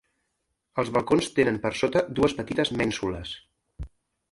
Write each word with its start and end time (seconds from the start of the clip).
Els 0.83 0.89
balcons 0.95 1.27
tenen 1.41 1.59
per 1.67 1.71
sota 1.83 2.03
dues 2.21 2.35
petites 2.41 2.73
mènsules. 2.83 3.37